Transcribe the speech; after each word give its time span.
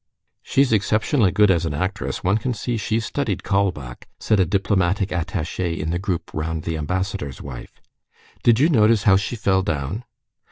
"She's 0.41 0.73
exceptionally 0.73 1.31
good 1.31 1.51
as 1.51 1.63
an 1.63 1.75
actress; 1.75 2.23
one 2.23 2.39
can 2.39 2.55
see 2.55 2.75
she's 2.75 3.05
studied 3.05 3.43
Kaulbach," 3.43 4.07
said 4.19 4.39
a 4.39 4.47
diplomatic 4.47 5.09
attaché 5.09 5.77
in 5.77 5.91
the 5.91 5.99
group 5.99 6.31
round 6.33 6.63
the 6.63 6.75
ambassador's 6.75 7.39
wife. 7.39 7.79
"Did 8.41 8.59
you 8.59 8.67
notice 8.67 9.03
how 9.03 9.15
she 9.15 9.35
fell 9.35 9.61
down?..." 9.61 10.03